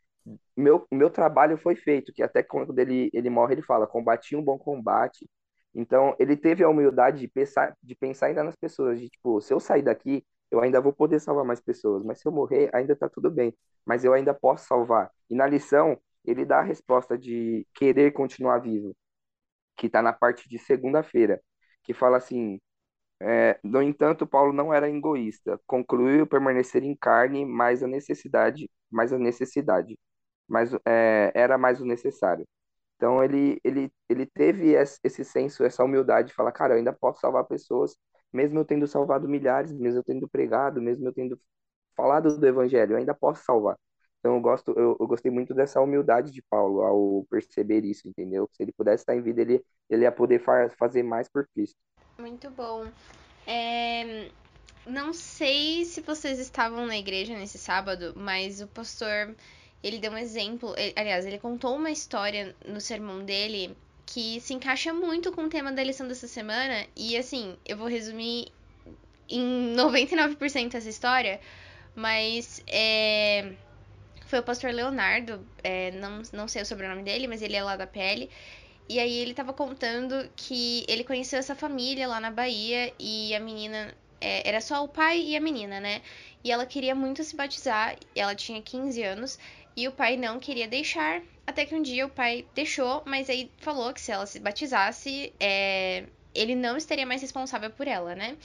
meu, 0.56 0.86
meu 0.90 1.10
trabalho 1.10 1.56
foi 1.58 1.76
feito. 1.76 2.12
Que 2.12 2.22
até 2.22 2.42
quando 2.42 2.78
ele, 2.78 3.10
ele 3.12 3.30
morre, 3.30 3.54
ele 3.54 3.62
fala: 3.62 3.86
combati 3.86 4.36
um 4.36 4.42
bom 4.44 4.58
combate. 4.58 5.28
Então, 5.74 6.16
ele 6.18 6.36
teve 6.36 6.64
a 6.64 6.68
humildade 6.68 7.20
de 7.20 7.28
pensar, 7.28 7.76
de 7.82 7.94
pensar 7.94 8.26
ainda 8.26 8.42
nas 8.42 8.56
pessoas, 8.56 8.98
de 9.00 9.08
tipo, 9.08 9.40
se 9.40 9.52
eu 9.54 9.60
sair 9.60 9.82
daqui, 9.82 10.24
eu 10.50 10.60
ainda 10.60 10.80
vou 10.80 10.92
poder 10.92 11.20
salvar 11.20 11.44
mais 11.44 11.60
pessoas, 11.60 12.02
mas 12.04 12.18
se 12.20 12.26
eu 12.26 12.32
morrer, 12.32 12.68
ainda 12.74 12.96
tá 12.96 13.08
tudo 13.08 13.30
bem, 13.30 13.54
mas 13.86 14.04
eu 14.04 14.12
ainda 14.12 14.34
posso 14.34 14.66
salvar. 14.66 15.10
E 15.30 15.34
na 15.36 15.46
lição, 15.46 15.96
ele 16.24 16.44
dá 16.44 16.58
a 16.58 16.62
resposta 16.62 17.16
de 17.16 17.64
querer 17.74 18.12
continuar 18.12 18.58
vivo 18.58 18.96
que 19.76 19.86
está 19.86 20.02
na 20.02 20.12
parte 20.12 20.48
de 20.48 20.58
segunda-feira, 20.58 21.40
que 21.84 21.94
fala 21.94 22.16
assim: 22.18 22.60
é, 23.20 23.58
no 23.64 23.82
entanto, 23.82 24.26
Paulo 24.26 24.52
não 24.52 24.72
era 24.72 24.88
egoísta, 24.88 25.60
concluiu 25.66 26.26
permanecer 26.26 26.82
em 26.84 26.96
carne, 26.96 27.44
mais 27.44 27.82
a 27.82 27.86
necessidade, 27.86 28.70
mais 28.90 29.12
a 29.12 29.18
necessidade, 29.18 29.98
mas 30.48 30.72
é, 30.86 31.32
era 31.34 31.58
mais 31.58 31.80
o 31.80 31.84
necessário. 31.86 32.46
Então 32.96 33.22
ele, 33.24 33.60
ele, 33.64 33.92
ele 34.08 34.26
teve 34.26 34.74
esse 35.04 35.24
senso, 35.24 35.64
essa 35.64 35.84
humildade 35.84 36.28
de 36.28 36.34
falar, 36.34 36.52
cara, 36.52 36.74
eu 36.74 36.78
ainda 36.78 36.92
posso 36.92 37.20
salvar 37.20 37.44
pessoas, 37.46 37.96
mesmo 38.32 38.58
eu 38.60 38.64
tendo 38.64 38.86
salvado 38.86 39.28
milhares, 39.28 39.72
mesmo 39.72 40.00
eu 40.00 40.04
tendo 40.04 40.28
pregado, 40.28 40.80
mesmo 40.82 41.06
eu 41.08 41.12
tendo 41.14 41.40
falado 41.96 42.38
do 42.38 42.46
evangelho, 42.46 42.94
eu 42.94 42.98
ainda 42.98 43.14
posso 43.14 43.44
salvar. 43.44 43.78
Então 44.20 44.34
eu 44.34 44.40
gosto, 44.40 44.72
eu, 44.72 44.96
eu, 45.00 45.06
gostei 45.06 45.30
muito 45.30 45.54
dessa 45.54 45.80
humildade 45.80 46.30
de 46.30 46.42
Paulo 46.42 46.82
ao 46.82 47.26
perceber 47.30 47.84
isso, 47.84 48.06
entendeu? 48.06 48.48
Se 48.52 48.62
ele 48.62 48.70
pudesse 48.70 49.02
estar 49.02 49.16
em 49.16 49.22
vida, 49.22 49.40
ele, 49.40 49.64
ele 49.88 50.02
ia 50.02 50.12
poder 50.12 50.38
far, 50.40 50.70
fazer 50.76 51.02
mais 51.02 51.26
por 51.26 51.48
Cristo. 51.48 51.76
Muito 52.18 52.50
bom. 52.50 52.86
É, 53.46 54.28
não 54.86 55.14
sei 55.14 55.86
se 55.86 56.02
vocês 56.02 56.38
estavam 56.38 56.86
na 56.86 56.98
igreja 56.98 57.34
nesse 57.34 57.56
sábado, 57.56 58.12
mas 58.14 58.60
o 58.60 58.66
pastor 58.66 59.34
ele 59.82 59.98
deu 59.98 60.12
um 60.12 60.18
exemplo. 60.18 60.74
Ele, 60.76 60.92
aliás, 60.96 61.24
ele 61.24 61.38
contou 61.38 61.74
uma 61.76 61.90
história 61.90 62.54
no 62.68 62.80
sermão 62.80 63.24
dele 63.24 63.74
que 64.04 64.38
se 64.40 64.52
encaixa 64.52 64.92
muito 64.92 65.32
com 65.32 65.44
o 65.44 65.48
tema 65.48 65.72
da 65.72 65.82
lição 65.82 66.06
dessa 66.06 66.28
semana. 66.28 66.86
E 66.94 67.16
assim, 67.16 67.56
eu 67.64 67.78
vou 67.78 67.88
resumir 67.88 68.52
em 69.30 69.74
99% 69.74 70.74
essa 70.74 70.88
história, 70.90 71.40
mas 71.94 72.62
é 72.66 73.54
foi 74.30 74.38
o 74.38 74.42
pastor 74.44 74.72
Leonardo, 74.72 75.44
é, 75.62 75.90
não, 75.90 76.22
não 76.32 76.46
sei 76.46 76.62
o 76.62 76.66
sobrenome 76.66 77.02
dele, 77.02 77.26
mas 77.26 77.42
ele 77.42 77.56
é 77.56 77.62
lá 77.62 77.76
da 77.76 77.86
PL. 77.86 78.30
E 78.88 78.98
aí 78.98 79.18
ele 79.18 79.34
tava 79.34 79.52
contando 79.52 80.30
que 80.36 80.84
ele 80.88 81.04
conheceu 81.04 81.38
essa 81.38 81.54
família 81.54 82.06
lá 82.08 82.20
na 82.20 82.30
Bahia 82.30 82.92
e 82.98 83.34
a 83.34 83.40
menina. 83.40 83.94
É, 84.20 84.48
era 84.48 84.60
só 84.60 84.84
o 84.84 84.88
pai 84.88 85.20
e 85.20 85.36
a 85.36 85.40
menina, 85.40 85.80
né? 85.80 86.02
E 86.44 86.52
ela 86.52 86.66
queria 86.66 86.94
muito 86.94 87.24
se 87.24 87.34
batizar, 87.34 87.96
ela 88.14 88.34
tinha 88.34 88.60
15 88.60 89.02
anos, 89.02 89.38
e 89.76 89.88
o 89.88 89.92
pai 89.92 90.16
não 90.16 90.38
queria 90.38 90.68
deixar. 90.68 91.22
Até 91.46 91.64
que 91.64 91.74
um 91.74 91.82
dia 91.82 92.06
o 92.06 92.10
pai 92.10 92.46
deixou, 92.54 93.02
mas 93.06 93.28
aí 93.30 93.50
falou 93.58 93.92
que 93.92 94.00
se 94.00 94.12
ela 94.12 94.26
se 94.26 94.38
batizasse, 94.38 95.32
é, 95.40 96.04
ele 96.34 96.54
não 96.54 96.76
estaria 96.76 97.06
mais 97.06 97.22
responsável 97.22 97.70
por 97.70 97.88
ela, 97.88 98.14
né? 98.14 98.36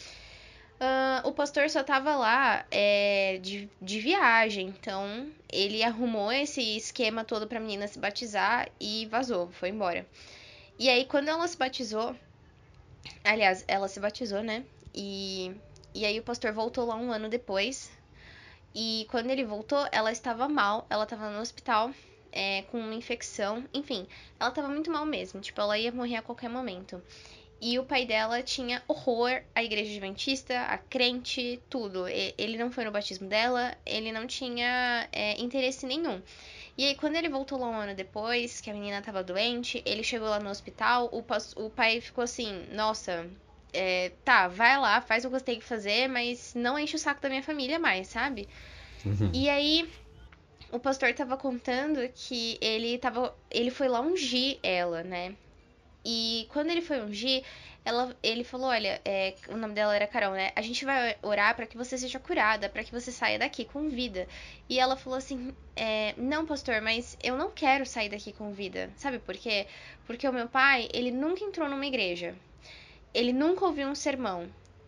Uh, 0.76 1.28
o 1.28 1.32
pastor 1.32 1.70
só 1.70 1.84
tava 1.84 2.18
lá 2.18 2.66
é, 2.70 3.40
de, 3.42 3.70
de 3.82 4.00
viagem, 4.02 4.68
então 4.68 5.32
ele 5.50 5.82
arrumou 5.82 6.32
esse 6.32 6.76
esquema 6.76 7.24
todo 7.24 7.48
pra 7.48 7.62
menina 7.62 7.88
se 7.88 7.98
batizar 7.98 8.70
e 8.80 9.06
vazou, 9.06 9.50
foi 9.52 9.70
embora. 9.70 10.06
E 10.78 10.90
aí, 10.90 11.06
quando 11.06 11.30
ela 11.30 11.48
se 11.48 11.58
batizou, 11.58 12.14
aliás, 13.24 13.64
ela 13.68 13.88
se 13.88 14.00
batizou, 14.02 14.44
né? 14.44 14.66
E, 14.94 15.56
e 15.94 16.06
aí 16.06 16.20
o 16.20 16.24
pastor 16.24 16.52
voltou 16.52 16.86
lá 16.86 16.96
um 16.96 17.12
ano 17.12 17.30
depois. 17.30 17.90
E 18.74 19.08
quando 19.10 19.30
ele 19.30 19.46
voltou, 19.46 19.88
ela 19.94 20.12
estava 20.12 20.50
mal, 20.50 20.86
ela 20.90 21.06
estava 21.06 21.30
no 21.30 21.40
hospital 21.40 21.92
é, 22.36 22.64
com 22.64 22.78
uma 22.78 22.94
infecção, 22.94 23.64
enfim, 23.74 24.06
ela 24.38 24.50
estava 24.50 24.68
muito 24.68 24.92
mal 24.92 25.06
mesmo, 25.06 25.40
tipo, 25.40 25.60
ela 25.62 25.80
ia 25.80 25.92
morrer 25.94 26.18
a 26.18 26.22
qualquer 26.22 26.50
momento. 26.50 27.02
E 27.68 27.80
o 27.80 27.84
pai 27.84 28.06
dela 28.06 28.44
tinha 28.44 28.84
horror 28.88 29.42
à 29.56 29.64
igreja 29.64 29.90
adventista, 29.90 30.56
a 30.66 30.78
crente, 30.78 31.60
tudo. 31.68 32.06
Ele 32.08 32.60
não 32.60 32.70
foi 32.70 32.86
no 32.86 32.92
batismo 32.92 33.28
dela, 33.28 33.76
ele 33.84 34.12
não 34.12 34.28
tinha 34.28 35.10
é, 35.12 35.42
interesse 35.42 35.84
nenhum. 35.84 36.22
E 36.78 36.86
aí, 36.86 36.94
quando 36.94 37.16
ele 37.16 37.28
voltou 37.28 37.58
lá 37.58 37.68
um 37.68 37.74
ano 37.74 37.96
depois, 37.96 38.62
que 38.62 38.70
a 38.70 38.74
menina 38.74 39.02
tava 39.02 39.24
doente, 39.24 39.82
ele 39.84 40.04
chegou 40.04 40.30
lá 40.30 40.40
no 40.40 40.52
hospital, 40.52 41.10
o, 41.12 41.26
o 41.66 41.70
pai 41.72 42.00
ficou 42.00 42.24
assim, 42.24 42.68
nossa, 42.72 43.28
é, 43.74 44.12
tá, 44.24 44.48
vai 44.48 44.78
lá, 44.78 45.02
faz 45.02 45.26
o 45.26 45.30
que 45.30 45.40
você 45.40 45.46
tem 45.46 45.58
que 45.58 45.66
fazer, 45.66 46.08
mas 46.08 46.54
não 46.54 46.78
enche 46.78 46.96
o 46.96 47.00
saco 47.00 47.20
da 47.20 47.30
minha 47.30 47.42
família 47.42 47.80
mais, 47.80 48.10
sabe? 48.10 48.48
Uhum. 49.04 49.32
E 49.34 49.50
aí, 49.50 49.90
o 50.72 50.78
pastor 50.78 51.12
tava 51.16 51.36
contando 51.36 52.08
que 52.14 52.60
ele 52.62 53.00
tava. 53.00 53.36
Ele 53.50 53.72
foi 53.72 53.88
lá 53.88 54.02
ungir 54.02 54.60
ela, 54.62 55.02
né? 55.02 55.36
E 56.06 56.48
quando 56.52 56.70
ele 56.70 56.82
foi 56.82 57.02
ungir, 57.02 57.44
ela, 57.84 58.16
ele 58.22 58.44
falou: 58.44 58.68
Olha, 58.68 59.02
é, 59.04 59.34
o 59.50 59.58
nome 59.58 59.74
dela 59.74 59.96
era 59.96 60.06
Carol, 60.06 60.34
né? 60.34 60.52
A 60.56 60.62
gente 60.62 60.86
vai 60.86 61.18
orar 61.24 61.56
para 61.56 61.66
que 61.66 61.76
você 61.76 61.98
seja 61.98 62.20
curada, 62.20 62.70
para 62.70 62.84
que 62.84 62.92
você 62.92 63.12
saia 63.12 63.40
daqui 63.40 63.66
com 63.66 63.90
vida. 63.90 64.28
E 64.70 64.80
ela 64.80 64.96
falou 64.96 65.18
assim: 65.18 65.52
é, 65.76 66.14
Não, 66.16 66.46
pastor, 66.46 66.80
mas 66.80 67.18
eu 67.24 67.36
não 67.36 67.50
quero 67.50 67.86
sair 67.88 68.10
daqui 68.10 68.32
com 68.32 68.52
vida. 68.52 68.92
Sabe 68.96 69.18
por 69.18 69.36
quê? 69.36 69.66
Porque 70.06 70.28
o 70.28 70.34
meu 70.34 70.48
pai, 70.48 70.88
ele 70.94 71.10
nunca 71.10 71.44
entrou 71.44 71.68
numa 71.68 71.86
igreja. 71.86 72.36
Ele 73.12 73.34
nunca 73.34 73.66
ouviu 73.66 73.88
um 73.88 73.96
sermão. 73.96 74.48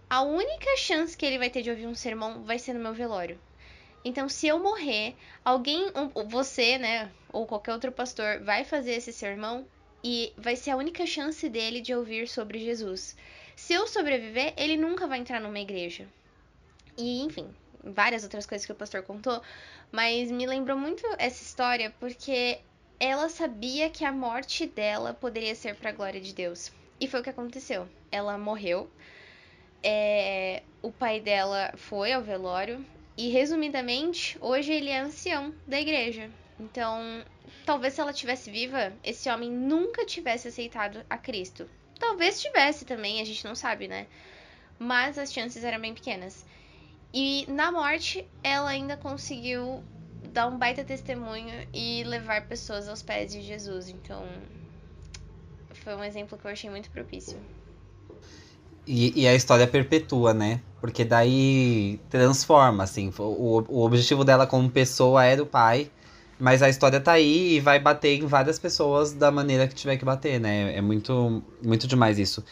A 0.09 0.21
única 0.21 0.77
chance 0.77 1.17
que 1.17 1.25
ele 1.25 1.39
vai 1.39 1.49
ter 1.49 1.63
de 1.63 1.71
ouvir 1.71 1.87
um 1.87 1.95
sermão 1.95 2.43
vai 2.43 2.59
ser 2.59 2.73
no 2.73 2.79
meu 2.79 2.93
velório. 2.93 3.39
Então, 4.05 4.29
se 4.29 4.47
eu 4.47 4.59
morrer, 4.59 5.15
alguém, 5.43 5.91
você, 6.27 6.77
né, 6.77 7.11
ou 7.33 7.45
qualquer 7.45 7.73
outro 7.73 7.91
pastor, 7.91 8.39
vai 8.41 8.63
fazer 8.63 8.93
esse 8.93 9.11
sermão 9.11 9.65
e 10.09 10.31
vai 10.37 10.55
ser 10.55 10.71
a 10.71 10.77
única 10.77 11.05
chance 11.05 11.49
dele 11.49 11.81
de 11.81 11.93
ouvir 11.93 12.29
sobre 12.29 12.59
Jesus. 12.59 13.13
Se 13.57 13.73
eu 13.73 13.85
sobreviver, 13.85 14.53
ele 14.55 14.77
nunca 14.77 15.05
vai 15.05 15.19
entrar 15.19 15.41
numa 15.41 15.59
igreja. 15.59 16.07
E, 16.97 17.23
enfim, 17.23 17.53
várias 17.83 18.23
outras 18.23 18.45
coisas 18.45 18.65
que 18.65 18.71
o 18.71 18.75
pastor 18.75 19.03
contou, 19.03 19.41
mas 19.91 20.31
me 20.31 20.47
lembrou 20.47 20.77
muito 20.77 21.05
essa 21.17 21.43
história 21.43 21.93
porque 21.99 22.59
ela 22.97 23.27
sabia 23.27 23.89
que 23.89 24.05
a 24.05 24.11
morte 24.13 24.65
dela 24.65 25.13
poderia 25.13 25.53
ser 25.53 25.75
para 25.75 25.89
a 25.89 25.93
glória 25.93 26.21
de 26.21 26.33
Deus. 26.33 26.71
E 27.01 27.05
foi 27.05 27.19
o 27.19 27.23
que 27.23 27.29
aconteceu. 27.29 27.85
Ela 28.09 28.37
morreu. 28.37 28.89
É, 29.83 30.63
o 30.81 30.89
pai 30.89 31.19
dela 31.19 31.73
foi 31.75 32.13
ao 32.13 32.21
velório. 32.21 32.83
E 33.17 33.27
resumidamente, 33.29 34.37
hoje 34.39 34.71
ele 34.71 34.89
é 34.89 34.99
ancião 34.99 35.53
da 35.67 35.81
igreja. 35.81 36.31
Então, 36.59 37.23
talvez 37.65 37.93
se 37.93 38.01
ela 38.01 38.13
tivesse 38.13 38.49
viva, 38.49 38.91
esse 39.03 39.29
homem 39.29 39.51
nunca 39.51 40.05
tivesse 40.05 40.47
aceitado 40.47 41.03
a 41.09 41.17
Cristo. 41.17 41.69
Talvez 41.99 42.41
tivesse 42.41 42.85
também, 42.85 43.21
a 43.21 43.25
gente 43.25 43.45
não 43.45 43.55
sabe, 43.55 43.87
né? 43.87 44.07
Mas 44.79 45.17
as 45.17 45.31
chances 45.31 45.63
eram 45.63 45.79
bem 45.79 45.93
pequenas. 45.93 46.45
E 47.13 47.45
na 47.47 47.71
morte, 47.71 48.27
ela 48.43 48.69
ainda 48.69 48.97
conseguiu 48.97 49.83
dar 50.33 50.47
um 50.47 50.57
baita 50.57 50.83
testemunho 50.83 51.67
e 51.73 52.03
levar 52.03 52.47
pessoas 52.47 52.87
aos 52.87 53.01
pés 53.01 53.31
de 53.31 53.41
Jesus. 53.41 53.89
Então, 53.89 54.25
foi 55.83 55.95
um 55.95 56.03
exemplo 56.03 56.37
que 56.37 56.45
eu 56.45 56.51
achei 56.51 56.69
muito 56.69 56.89
propício. 56.89 57.37
E, 58.85 59.21
e 59.21 59.27
a 59.27 59.35
história 59.35 59.67
perpetua, 59.67 60.33
né? 60.33 60.61
Porque 60.79 61.03
daí 61.03 61.99
transforma, 62.09 62.83
assim. 62.83 63.11
O, 63.17 63.63
o 63.67 63.85
objetivo 63.85 64.23
dela 64.23 64.47
como 64.47 64.69
pessoa 64.69 65.25
era 65.25 65.41
o 65.41 65.45
pai 65.45 65.91
mas 66.39 66.61
a 66.61 66.69
história 66.69 66.99
tá 66.99 67.13
aí 67.13 67.55
e 67.55 67.59
vai 67.59 67.79
bater 67.79 68.21
em 68.21 68.25
várias 68.25 68.59
pessoas 68.59 69.13
da 69.13 69.31
maneira 69.31 69.67
que 69.67 69.73
tiver 69.73 69.97
que 69.97 70.05
bater, 70.05 70.39
né? 70.39 70.75
É 70.75 70.81
muito, 70.81 71.43
muito 71.63 71.87
demais 71.87 72.19
isso. 72.19 72.43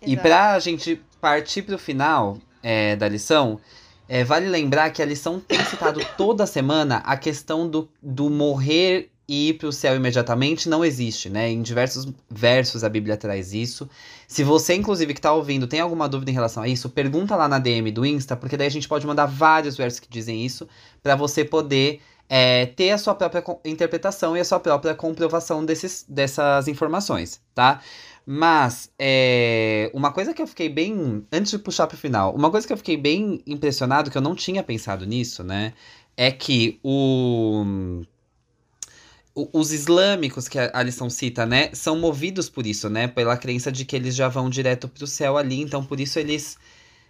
Exato. 0.00 0.10
E 0.10 0.16
pra 0.16 0.58
gente 0.58 1.00
partir 1.20 1.62
pro 1.62 1.78
final 1.78 2.38
é, 2.62 2.96
da 2.96 3.08
lição, 3.08 3.60
é, 4.08 4.24
vale 4.24 4.48
lembrar 4.48 4.90
que 4.90 5.00
a 5.00 5.06
lição 5.06 5.38
tem 5.38 5.64
citado 5.64 6.00
toda 6.16 6.46
semana 6.46 6.96
a 6.98 7.16
questão 7.16 7.68
do, 7.68 7.88
do 8.02 8.28
morrer 8.28 9.11
e 9.28 9.50
ir 9.50 9.54
pro 9.54 9.72
céu 9.72 9.94
imediatamente 9.96 10.68
não 10.68 10.84
existe, 10.84 11.30
né? 11.30 11.50
Em 11.50 11.62
diversos 11.62 12.08
versos 12.30 12.84
a 12.84 12.88
Bíblia 12.88 13.16
traz 13.16 13.52
isso. 13.52 13.88
Se 14.26 14.42
você, 14.42 14.74
inclusive, 14.74 15.14
que 15.14 15.20
tá 15.20 15.32
ouvindo, 15.32 15.66
tem 15.66 15.80
alguma 15.80 16.08
dúvida 16.08 16.30
em 16.30 16.34
relação 16.34 16.62
a 16.62 16.68
isso, 16.68 16.90
pergunta 16.90 17.36
lá 17.36 17.48
na 17.48 17.58
DM 17.58 17.90
do 17.90 18.04
Insta, 18.04 18.36
porque 18.36 18.56
daí 18.56 18.66
a 18.66 18.70
gente 18.70 18.88
pode 18.88 19.06
mandar 19.06 19.26
vários 19.26 19.76
versos 19.76 20.00
que 20.00 20.08
dizem 20.08 20.44
isso, 20.44 20.68
para 21.02 21.14
você 21.14 21.44
poder 21.44 22.00
é, 22.28 22.66
ter 22.66 22.90
a 22.90 22.98
sua 22.98 23.14
própria 23.14 23.44
interpretação 23.64 24.36
e 24.36 24.40
a 24.40 24.44
sua 24.44 24.58
própria 24.58 24.94
comprovação 24.94 25.64
desses, 25.64 26.04
dessas 26.08 26.66
informações, 26.66 27.40
tá? 27.54 27.80
Mas, 28.24 28.90
é, 28.98 29.90
uma 29.92 30.12
coisa 30.12 30.32
que 30.32 30.40
eu 30.40 30.46
fiquei 30.46 30.68
bem. 30.68 31.26
Antes 31.32 31.50
de 31.50 31.58
puxar 31.58 31.86
pro 31.86 31.96
final, 31.96 32.34
uma 32.34 32.50
coisa 32.50 32.66
que 32.66 32.72
eu 32.72 32.76
fiquei 32.76 32.96
bem 32.96 33.42
impressionado, 33.46 34.10
que 34.10 34.16
eu 34.16 34.22
não 34.22 34.34
tinha 34.34 34.62
pensado 34.62 35.04
nisso, 35.04 35.42
né? 35.42 35.74
É 36.16 36.30
que 36.30 36.78
o 36.82 38.02
os 39.34 39.72
islâmicos 39.72 40.48
que 40.48 40.58
a 40.58 40.82
lição 40.82 41.08
cita, 41.08 41.46
né, 41.46 41.70
são 41.72 41.98
movidos 41.98 42.50
por 42.50 42.66
isso, 42.66 42.90
né, 42.90 43.08
pela 43.08 43.36
crença 43.36 43.72
de 43.72 43.84
que 43.84 43.96
eles 43.96 44.14
já 44.14 44.28
vão 44.28 44.50
direto 44.50 44.88
para 44.88 45.04
o 45.04 45.06
céu 45.06 45.38
ali, 45.38 45.60
então 45.60 45.82
por 45.84 45.98
isso 45.98 46.18
eles 46.18 46.58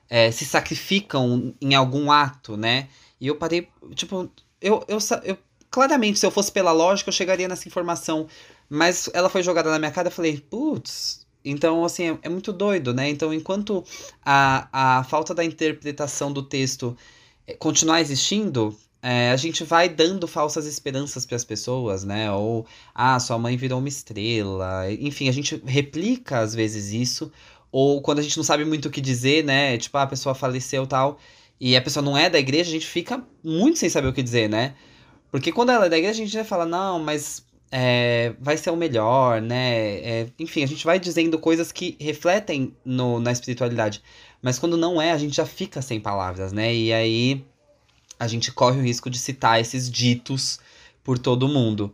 é, 0.09 0.31
se 0.31 0.45
sacrificam 0.45 1.55
em 1.61 1.75
algum 1.75 2.13
ato, 2.13 2.57
né? 2.57 2.89
E 3.19 3.27
eu 3.27 3.37
parei, 3.37 3.67
tipo, 3.95 4.31
eu, 4.61 4.85
eu, 4.87 4.99
eu, 5.25 5.39
claramente, 5.71 6.19
se 6.19 6.27
eu 6.27 6.31
fosse 6.31 6.53
pela 6.53 6.71
lógica, 6.71 7.09
eu 7.09 7.15
chegaria 7.15 7.49
nessa 7.49 7.67
informação. 7.67 8.29
Mas 8.69 9.09
ela 9.15 9.31
foi 9.31 9.43
jogada 9.43 9.71
na 9.71 9.79
minha 9.79 9.91
cara 9.91 10.09
e 10.09 10.13
falei, 10.13 10.39
putz. 10.39 11.27
Então, 11.45 11.85
assim, 11.85 12.11
é, 12.11 12.19
é, 12.23 12.29
muito 12.29 12.53
doido, 12.53 12.93
né? 12.93 13.09
Então, 13.09 13.33
enquanto 13.33 13.85
a, 14.25 14.99
a 14.99 15.05
falta 15.05 15.35
da 15.35 15.45
interpretação 15.45 16.33
do 16.33 16.43
texto 16.43 16.97
eh, 17.47 17.55
continuar 17.55 18.01
existindo, 18.01 18.77
é, 19.03 19.31
a 19.31 19.37
gente 19.37 19.65
vai 19.65 19.89
dando 19.89 20.29
falsas 20.29 20.67
esperanças 20.67 21.27
para 21.27 21.37
as 21.37 21.45
pessoas, 21.45 22.05
né? 22.05 22.31
Ou, 22.31 22.65
ah, 22.95 23.19
sua 23.19 23.39
mãe 23.39 23.57
virou 23.57 23.81
uma 23.81 23.89
estrela. 23.89 24.91
Enfim, 24.93 25.29
a 25.29 25.33
gente 25.33 25.61
replica 25.67 26.39
às 26.39 26.55
vezes 26.55 26.93
isso. 26.93 27.33
Ou 27.73 28.01
quando 28.01 28.21
a 28.21 28.23
gente 28.23 28.37
não 28.37 28.45
sabe 28.45 28.65
muito 28.65 28.87
o 28.87 28.91
que 28.91 29.01
dizer, 29.01 29.45
né? 29.45 29.77
Tipo, 29.77 29.99
ah, 29.99 30.03
a 30.03 30.07
pessoa 30.07 30.35
faleceu 30.35 30.87
tal 30.87 31.19
e 31.65 31.77
a 31.77 31.81
pessoa 31.81 32.03
não 32.03 32.19
é 32.19 32.29
da 32.29 32.41
igreja, 32.41 32.71
a 32.71 32.73
gente 32.73 32.87
fica 32.87 33.25
muito 33.43 33.79
sem 33.79 33.89
saber 33.89 34.09
o 34.09 34.13
que 34.13 34.21
dizer, 34.21 34.49
né? 34.49 34.75
Porque 35.31 35.53
quando 35.53 35.71
ela 35.71 35.87
é 35.87 35.89
da 35.89 35.97
igreja, 35.97 36.21
a 36.21 36.25
gente 36.27 36.35
vai 36.35 36.45
falar, 36.45 36.67
não, 36.67 36.99
mas 36.99 37.47
é, 37.71 38.35
vai 38.41 38.57
ser 38.57 38.71
o 38.71 38.77
melhor, 38.77 39.41
né? 39.41 40.01
É, 40.01 40.27
enfim, 40.41 40.65
a 40.65 40.67
gente 40.67 40.85
vai 40.85 40.99
dizendo 40.99 41.39
coisas 41.39 41.71
que 41.71 41.97
refletem 42.01 42.75
no, 42.85 43.21
na 43.21 43.31
espiritualidade. 43.31 44.03
Mas 44.43 44.59
quando 44.59 44.77
não 44.77 45.01
é, 45.01 45.13
a 45.13 45.17
gente 45.19 45.37
já 45.37 45.47
fica 45.47 45.81
sem 45.81 46.01
palavras, 46.01 46.53
né? 46.53 46.75
E 46.75 46.93
aí 46.93 47.45
a 48.23 48.29
gente 48.29 48.53
corre 48.53 48.79
o 48.79 48.85
risco 48.85 49.11
de 49.11 49.19
citar 49.19 49.61
esses 49.61 49.91
ditos 49.91 50.61
por 51.03 51.19
todo 51.19 51.49
mundo. 51.49 51.93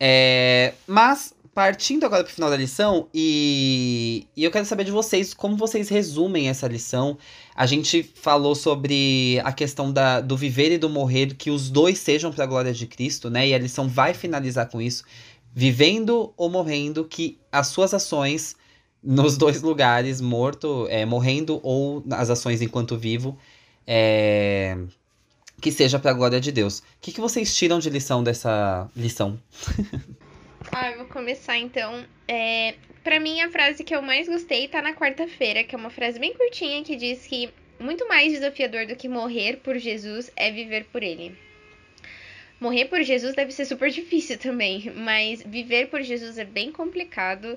É, 0.00 0.74
mas 0.88 1.32
partindo 1.54 2.04
agora 2.04 2.24
para 2.24 2.30
o 2.32 2.34
final 2.34 2.50
da 2.50 2.56
lição, 2.56 3.08
e, 3.14 4.26
e 4.36 4.42
eu 4.42 4.50
quero 4.50 4.64
saber 4.64 4.82
de 4.82 4.90
vocês 4.90 5.32
como 5.32 5.56
vocês 5.56 5.88
resumem 5.88 6.48
essa 6.48 6.66
lição. 6.66 7.16
A 7.54 7.64
gente 7.64 8.02
falou 8.02 8.56
sobre 8.56 9.40
a 9.44 9.52
questão 9.52 9.92
da, 9.92 10.20
do 10.20 10.36
viver 10.36 10.72
e 10.72 10.78
do 10.78 10.88
morrer, 10.88 11.34
que 11.34 11.50
os 11.50 11.70
dois 11.70 11.98
sejam 11.98 12.32
para 12.32 12.42
a 12.42 12.46
glória 12.46 12.72
de 12.72 12.86
Cristo, 12.88 13.30
né? 13.30 13.46
E 13.46 13.54
a 13.54 13.58
lição 13.58 13.88
vai 13.88 14.14
finalizar 14.14 14.68
com 14.68 14.80
isso. 14.80 15.04
Vivendo 15.54 16.32
ou 16.36 16.50
morrendo, 16.50 17.04
que 17.04 17.38
as 17.52 17.68
suas 17.68 17.94
ações 17.94 18.56
nos 19.00 19.36
dois 19.36 19.62
lugares, 19.62 20.20
morto, 20.20 20.88
é, 20.90 21.06
morrendo 21.06 21.60
ou 21.62 22.04
as 22.10 22.30
ações 22.30 22.60
enquanto 22.62 22.96
vivo, 22.96 23.38
é, 23.86 24.76
que 25.60 25.72
seja 25.72 25.98
para 25.98 26.10
a 26.10 26.14
glória 26.14 26.40
de 26.40 26.52
Deus. 26.52 26.78
O 26.78 26.82
que, 27.00 27.12
que 27.12 27.20
vocês 27.20 27.54
tiram 27.56 27.78
de 27.78 27.90
lição 27.90 28.22
dessa 28.22 28.88
lição? 28.96 29.38
Ah, 30.72 30.90
eu 30.90 30.98
vou 30.98 31.06
começar 31.06 31.56
então. 31.56 32.04
É, 32.26 32.74
para 33.02 33.18
mim, 33.18 33.40
a 33.40 33.50
frase 33.50 33.82
que 33.82 33.94
eu 33.94 34.02
mais 34.02 34.28
gostei 34.28 34.68
tá 34.68 34.82
na 34.82 34.92
quarta-feira, 34.92 35.64
que 35.64 35.74
é 35.74 35.78
uma 35.78 35.88
frase 35.88 36.18
bem 36.18 36.34
curtinha 36.34 36.82
que 36.84 36.94
diz 36.94 37.26
que 37.26 37.48
muito 37.80 38.06
mais 38.08 38.32
desafiador 38.32 38.86
do 38.86 38.96
que 38.96 39.08
morrer 39.08 39.58
por 39.58 39.78
Jesus 39.78 40.30
é 40.36 40.50
viver 40.50 40.84
por 40.92 41.02
ele. 41.02 41.36
Morrer 42.60 42.86
por 42.86 43.02
Jesus 43.02 43.34
deve 43.34 43.52
ser 43.52 43.64
super 43.64 43.88
difícil 43.90 44.36
também, 44.36 44.92
mas 44.94 45.42
viver 45.42 45.88
por 45.88 46.02
Jesus 46.02 46.38
é 46.38 46.44
bem 46.44 46.72
complicado, 46.72 47.56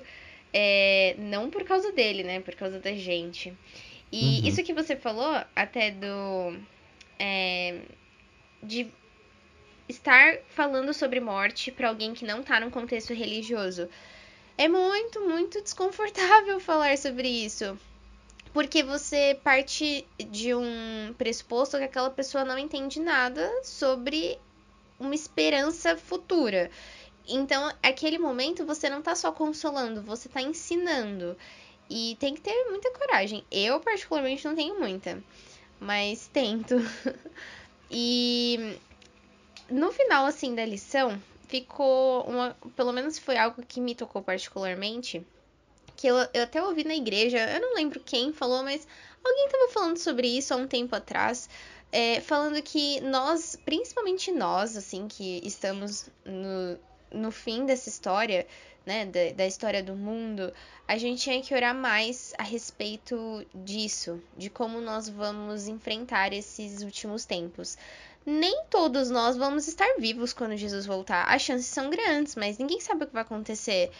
é, 0.52 1.14
não 1.18 1.50
por 1.50 1.64
causa 1.64 1.92
dele, 1.92 2.22
né? 2.22 2.40
Por 2.40 2.54
causa 2.54 2.78
da 2.78 2.94
gente. 2.94 3.52
E 4.10 4.40
uhum. 4.40 4.48
isso 4.48 4.62
que 4.62 4.72
você 4.72 4.94
falou, 4.96 5.42
até 5.56 5.90
do. 5.90 6.56
De 8.62 8.90
estar 9.88 10.38
falando 10.48 10.92
sobre 10.94 11.20
morte 11.20 11.70
para 11.70 11.88
alguém 11.88 12.14
que 12.14 12.24
não 12.24 12.42
tá 12.42 12.60
num 12.60 12.70
contexto 12.70 13.12
religioso. 13.12 13.88
É 14.56 14.68
muito, 14.68 15.20
muito 15.20 15.60
desconfortável 15.62 16.58
falar 16.60 16.96
sobre 16.98 17.28
isso. 17.28 17.78
Porque 18.52 18.82
você 18.82 19.38
parte 19.42 20.06
de 20.30 20.54
um 20.54 21.14
pressuposto 21.16 21.78
que 21.78 21.84
aquela 21.84 22.10
pessoa 22.10 22.44
não 22.44 22.58
entende 22.58 23.00
nada 23.00 23.50
sobre 23.64 24.38
uma 25.00 25.14
esperança 25.14 25.96
futura. 25.96 26.70
Então, 27.26 27.72
aquele 27.82 28.18
momento 28.18 28.66
você 28.66 28.90
não 28.90 29.00
tá 29.00 29.14
só 29.14 29.32
consolando, 29.32 30.02
você 30.02 30.28
tá 30.28 30.42
ensinando. 30.42 31.36
E 31.88 32.16
tem 32.20 32.34
que 32.34 32.40
ter 32.40 32.64
muita 32.68 32.90
coragem. 32.92 33.44
Eu, 33.50 33.80
particularmente, 33.80 34.44
não 34.44 34.54
tenho 34.54 34.78
muita, 34.78 35.22
mas 35.80 36.28
tento. 36.28 36.76
e 37.92 38.78
no 39.70 39.92
final, 39.92 40.24
assim, 40.24 40.54
da 40.54 40.64
lição, 40.64 41.20
ficou 41.46 42.22
uma. 42.24 42.56
Pelo 42.74 42.92
menos 42.92 43.18
foi 43.18 43.36
algo 43.36 43.62
que 43.62 43.80
me 43.80 43.94
tocou 43.94 44.22
particularmente. 44.22 45.24
Que 45.94 46.06
eu, 46.06 46.16
eu 46.32 46.42
até 46.42 46.62
ouvi 46.62 46.84
na 46.84 46.94
igreja, 46.94 47.38
eu 47.38 47.60
não 47.60 47.74
lembro 47.74 48.00
quem 48.00 48.32
falou, 48.32 48.64
mas 48.64 48.88
alguém 49.22 49.48
tava 49.50 49.68
falando 49.68 49.98
sobre 49.98 50.26
isso 50.26 50.54
há 50.54 50.56
um 50.56 50.66
tempo 50.66 50.96
atrás. 50.96 51.48
É, 51.92 52.22
falando 52.22 52.60
que 52.62 53.00
nós, 53.02 53.58
principalmente 53.66 54.32
nós, 54.32 54.74
assim, 54.78 55.06
que 55.06 55.46
estamos 55.46 56.08
no, 56.24 56.78
no 57.12 57.30
fim 57.30 57.66
dessa 57.66 57.90
história, 57.90 58.46
né, 58.84 59.06
da, 59.06 59.32
da, 59.36 59.46
história 59.46 59.82
do 59.82 59.94
mundo, 59.94 60.52
a 60.86 60.98
gente 60.98 61.22
tinha 61.22 61.42
que 61.42 61.54
orar 61.54 61.74
mais 61.74 62.34
a 62.38 62.42
respeito 62.42 63.46
disso, 63.54 64.22
de 64.36 64.50
como 64.50 64.80
nós 64.80 65.08
vamos 65.08 65.68
enfrentar 65.68 66.32
esses 66.32 66.82
últimos 66.82 67.24
tempos. 67.24 67.76
Nem 68.24 68.64
todos 68.70 69.10
nós 69.10 69.36
vamos 69.36 69.66
estar 69.66 69.96
vivos 69.98 70.32
quando 70.32 70.56
Jesus 70.56 70.86
voltar. 70.86 71.24
As 71.24 71.42
chances 71.42 71.66
são 71.66 71.90
grandes, 71.90 72.36
mas 72.36 72.58
ninguém 72.58 72.80
sabe 72.80 73.04
o 73.04 73.06
que 73.06 73.12
vai 73.12 73.22
acontecer. 73.22 73.90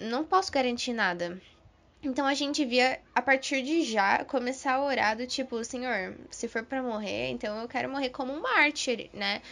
Não 0.00 0.24
posso 0.24 0.52
garantir 0.52 0.92
nada. 0.92 1.40
Então 2.02 2.26
a 2.26 2.32
gente 2.32 2.64
via, 2.64 2.98
a 3.14 3.20
partir 3.20 3.62
de 3.62 3.82
já, 3.82 4.24
começar 4.24 4.74
a 4.74 4.82
orar 4.82 5.16
do 5.16 5.26
tipo, 5.26 5.62
Senhor, 5.64 6.16
se 6.30 6.48
for 6.48 6.62
para 6.62 6.82
morrer, 6.82 7.28
então 7.30 7.60
eu 7.60 7.68
quero 7.68 7.90
morrer 7.90 8.08
como 8.08 8.32
um 8.32 8.40
mártir, 8.40 9.10
né? 9.12 9.42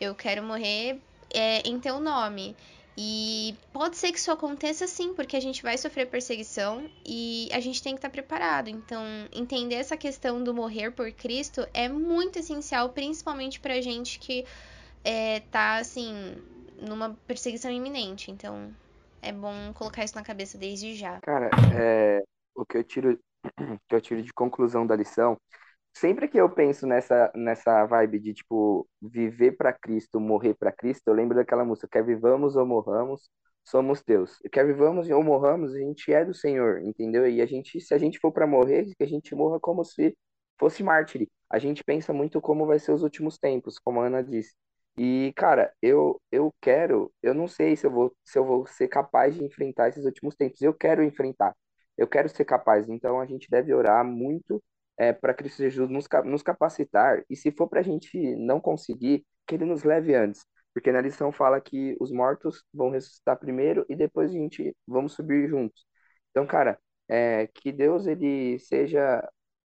Eu 0.00 0.14
quero 0.14 0.42
morrer 0.42 1.00
é, 1.34 1.66
em 1.68 1.80
teu 1.80 1.98
nome. 1.98 2.54
E 2.98 3.54
pode 3.74 3.96
ser 3.96 4.10
que 4.10 4.18
isso 4.18 4.30
aconteça 4.32 4.86
sim, 4.86 5.12
porque 5.12 5.36
a 5.36 5.40
gente 5.40 5.62
vai 5.62 5.76
sofrer 5.76 6.08
perseguição 6.08 6.88
e 7.04 7.48
a 7.52 7.60
gente 7.60 7.82
tem 7.82 7.92
que 7.92 7.98
estar 7.98 8.08
preparado. 8.08 8.68
Então, 8.68 9.02
entender 9.32 9.74
essa 9.74 9.98
questão 9.98 10.42
do 10.42 10.54
morrer 10.54 10.90
por 10.92 11.12
Cristo 11.12 11.66
é 11.74 11.88
muito 11.90 12.38
essencial, 12.38 12.88
principalmente 12.88 13.60
pra 13.60 13.82
gente 13.82 14.18
que 14.18 14.46
é, 15.04 15.40
tá, 15.40 15.76
assim, 15.76 16.36
numa 16.80 17.14
perseguição 17.26 17.70
iminente. 17.70 18.30
Então, 18.30 18.74
é 19.20 19.30
bom 19.30 19.72
colocar 19.74 20.02
isso 20.02 20.14
na 20.14 20.22
cabeça 20.22 20.56
desde 20.56 20.94
já. 20.94 21.20
Cara, 21.20 21.50
é, 21.78 22.22
o 22.54 22.64
que 22.64 22.78
eu 22.78 22.84
tiro, 22.84 23.18
que 23.88 23.94
eu 23.94 24.00
tiro 24.00 24.22
de 24.22 24.32
conclusão 24.32 24.86
da 24.86 24.96
lição 24.96 25.36
sempre 25.96 26.28
que 26.28 26.38
eu 26.38 26.50
penso 26.50 26.86
nessa, 26.86 27.32
nessa 27.34 27.86
vibe 27.86 28.18
de, 28.20 28.34
tipo, 28.34 28.86
viver 29.00 29.52
para 29.56 29.72
Cristo, 29.72 30.20
morrer 30.20 30.54
para 30.54 30.70
Cristo, 30.72 31.08
eu 31.08 31.14
lembro 31.14 31.36
daquela 31.36 31.64
música, 31.64 31.88
quer 31.90 32.04
vivamos 32.04 32.54
ou 32.54 32.66
morramos, 32.66 33.30
somos 33.64 34.02
teus. 34.02 34.38
Quer 34.52 34.66
vivamos 34.66 35.08
ou 35.08 35.22
morramos, 35.22 35.74
a 35.74 35.78
gente 35.78 36.12
é 36.12 36.24
do 36.24 36.34
Senhor, 36.34 36.82
entendeu? 36.82 37.26
E 37.28 37.40
a 37.40 37.46
gente, 37.46 37.80
se 37.80 37.94
a 37.94 37.98
gente 37.98 38.18
for 38.18 38.30
para 38.32 38.46
morrer, 38.46 38.84
que 38.96 39.04
a 39.04 39.06
gente 39.06 39.34
morra 39.34 39.58
como 39.58 39.84
se 39.84 40.16
fosse 40.58 40.82
mártir. 40.82 41.28
A 41.50 41.58
gente 41.58 41.82
pensa 41.84 42.12
muito 42.12 42.40
como 42.40 42.66
vai 42.66 42.78
ser 42.78 42.92
os 42.92 43.02
últimos 43.02 43.38
tempos, 43.38 43.78
como 43.78 44.00
a 44.00 44.06
Ana 44.06 44.22
disse. 44.22 44.54
E, 44.98 45.32
cara, 45.36 45.72
eu, 45.82 46.20
eu 46.30 46.54
quero, 46.60 47.12
eu 47.22 47.34
não 47.34 47.48
sei 47.48 47.76
se 47.76 47.86
eu 47.86 47.90
vou, 47.90 48.14
se 48.24 48.38
eu 48.38 48.44
vou 48.44 48.66
ser 48.66 48.88
capaz 48.88 49.34
de 49.34 49.44
enfrentar 49.44 49.88
esses 49.88 50.04
últimos 50.04 50.34
tempos. 50.36 50.60
Eu 50.62 50.74
quero 50.74 51.02
enfrentar. 51.02 51.54
Eu 51.96 52.06
quero 52.08 52.28
ser 52.28 52.44
capaz. 52.44 52.88
Então 52.88 53.20
a 53.20 53.26
gente 53.26 53.48
deve 53.50 53.72
orar 53.74 54.04
muito 54.04 54.62
é, 54.98 55.12
para 55.12 55.34
Cristo 55.34 55.62
Jesus 55.62 55.88
nos, 55.90 56.06
nos 56.24 56.42
capacitar, 56.42 57.22
e 57.28 57.36
se 57.36 57.50
for 57.52 57.68
para 57.68 57.80
a 57.80 57.82
gente 57.82 58.36
não 58.36 58.60
conseguir, 58.60 59.24
que 59.46 59.54
ele 59.54 59.64
nos 59.64 59.84
leve 59.84 60.14
antes. 60.14 60.44
Porque 60.72 60.92
na 60.92 61.00
lição 61.00 61.32
fala 61.32 61.60
que 61.60 61.96
os 62.00 62.12
mortos 62.12 62.64
vão 62.72 62.90
ressuscitar 62.90 63.38
primeiro 63.38 63.86
e 63.88 63.96
depois 63.96 64.30
a 64.30 64.34
gente 64.34 64.76
vamos 64.86 65.14
subir 65.14 65.48
juntos. 65.48 65.86
Então, 66.30 66.46
cara, 66.46 66.78
é, 67.08 67.46
que 67.46 67.72
Deus 67.72 68.06
ele 68.06 68.58
seja 68.58 69.26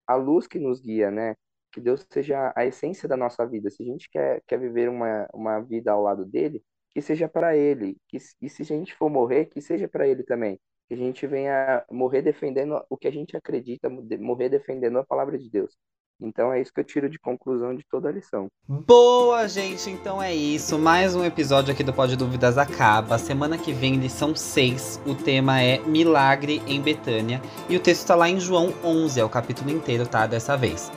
a 0.06 0.14
luz 0.14 0.46
que 0.46 0.58
nos 0.58 0.80
guia, 0.80 1.10
né? 1.10 1.34
Que 1.72 1.80
Deus 1.80 2.06
seja 2.10 2.52
a 2.56 2.64
essência 2.64 3.08
da 3.08 3.16
nossa 3.16 3.46
vida. 3.46 3.70
Se 3.70 3.82
a 3.82 3.86
gente 3.86 4.08
quer, 4.10 4.42
quer 4.46 4.58
viver 4.58 4.88
uma, 4.88 5.28
uma 5.34 5.60
vida 5.60 5.92
ao 5.92 6.02
lado 6.02 6.24
dele, 6.24 6.62
que 6.90 7.02
seja 7.02 7.28
para 7.28 7.56
ele. 7.56 7.98
Que, 8.08 8.18
e 8.40 8.48
se 8.48 8.62
a 8.62 8.66
gente 8.66 8.94
for 8.94 9.10
morrer, 9.10 9.46
que 9.46 9.60
seja 9.60 9.88
para 9.88 10.06
ele 10.08 10.22
também 10.22 10.58
que 10.94 11.02
a 11.02 11.06
gente 11.06 11.26
venha 11.26 11.84
morrer 11.90 12.22
defendendo 12.22 12.80
o 12.88 12.96
que 12.96 13.08
a 13.08 13.10
gente 13.10 13.36
acredita, 13.36 13.90
morrer 14.20 14.48
defendendo 14.48 14.98
a 14.98 15.04
palavra 15.04 15.36
de 15.36 15.50
Deus. 15.50 15.72
Então 16.20 16.52
é 16.52 16.60
isso 16.60 16.72
que 16.72 16.80
eu 16.80 16.84
tiro 16.84 17.10
de 17.10 17.18
conclusão 17.18 17.74
de 17.74 17.84
toda 17.90 18.08
a 18.08 18.12
lição. 18.12 18.46
Boa, 18.68 19.48
gente! 19.48 19.90
Então 19.90 20.22
é 20.22 20.32
isso. 20.32 20.78
Mais 20.78 21.16
um 21.16 21.24
episódio 21.24 21.72
aqui 21.72 21.82
do 21.82 21.92
Pode 21.92 22.16
Dúvidas 22.16 22.56
acaba. 22.56 23.18
Semana 23.18 23.58
que 23.58 23.72
vem, 23.72 23.96
lição 23.96 24.34
6. 24.34 25.02
O 25.04 25.16
tema 25.16 25.60
é 25.60 25.78
Milagre 25.80 26.62
em 26.68 26.80
Betânia. 26.80 27.42
E 27.68 27.76
o 27.76 27.80
texto 27.80 28.02
está 28.02 28.14
lá 28.14 28.28
em 28.28 28.38
João 28.38 28.72
11, 28.84 29.18
é 29.18 29.24
o 29.24 29.28
capítulo 29.28 29.70
inteiro, 29.70 30.06
tá? 30.06 30.26
Dessa 30.28 30.56
vez. 30.56 30.90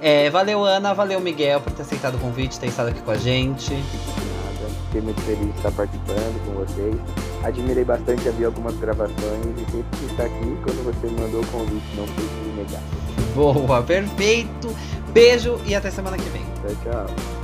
É, 0.00 0.30
valeu, 0.30 0.64
Ana. 0.64 0.94
Valeu, 0.94 1.20
Miguel, 1.20 1.60
por 1.60 1.72
ter 1.72 1.82
aceitado 1.82 2.14
o 2.14 2.18
convite, 2.18 2.58
ter 2.58 2.68
estado 2.68 2.88
aqui 2.88 3.02
com 3.02 3.10
a 3.10 3.18
gente. 3.18 3.74
Fiquei 4.86 5.02
muito 5.02 5.20
feliz 5.22 5.44
de 5.44 5.56
estar 5.58 5.72
participando 5.72 6.46
com 6.46 6.52
vocês. 6.64 7.33
Admirei 7.44 7.84
bastante, 7.84 8.28
havia 8.28 8.46
algumas 8.46 8.74
gravações 8.76 9.18
e 9.18 9.70
sempre 9.70 9.98
que 9.98 10.06
está 10.06 10.24
aqui, 10.24 10.56
quando 10.64 10.84
você 10.84 11.06
me 11.06 11.20
mandou 11.20 11.42
o 11.42 11.46
convite, 11.48 11.84
não 11.94 12.06
pude 12.06 12.56
negar. 12.56 12.82
Boa, 13.34 13.82
perfeito. 13.82 14.74
Beijo 15.12 15.60
e 15.66 15.74
até 15.74 15.90
semana 15.90 16.16
que 16.16 16.28
vem. 16.30 16.42
Tchau, 16.62 17.06
tchau. 17.06 17.43